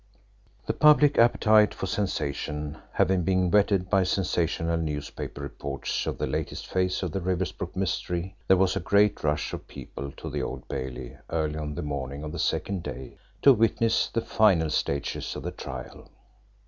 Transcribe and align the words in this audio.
The 0.65 0.73
public 0.73 1.19
appetite 1.19 1.75
for 1.75 1.85
sensation 1.85 2.79
having 2.93 3.21
been 3.21 3.51
whetted 3.51 3.87
by 3.87 4.01
sensational 4.01 4.77
newspaper 4.77 5.41
reports 5.41 6.07
of 6.07 6.17
the 6.17 6.25
latest 6.25 6.65
phase 6.65 7.03
of 7.03 7.11
the 7.11 7.21
Riversbrook 7.21 7.75
mystery, 7.75 8.35
there 8.47 8.57
was 8.57 8.75
a 8.75 8.79
great 8.79 9.23
rush 9.23 9.53
of 9.53 9.67
people 9.67 10.11
to 10.13 10.27
the 10.31 10.41
Old 10.41 10.67
Bailey 10.67 11.17
early 11.29 11.59
on 11.59 11.75
the 11.75 11.83
morning 11.83 12.23
of 12.23 12.31
the 12.31 12.39
second 12.39 12.81
day 12.81 13.19
to 13.43 13.53
witness 13.53 14.07
the 14.07 14.21
final 14.21 14.71
stages 14.71 15.35
of 15.35 15.43
the 15.43 15.51
trial. 15.51 16.09